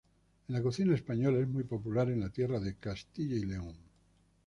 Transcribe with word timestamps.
En 0.47 0.55
la 0.55 0.63
cocina 0.63 0.95
española 0.95 1.37
es 1.39 1.47
muy 1.47 1.63
popular 1.63 2.09
en 2.09 2.21
la 2.21 2.29
tierra 2.31 2.59
de 2.59 2.73
Castilla 2.75 3.35
y 3.35 3.45
León. 3.45 3.75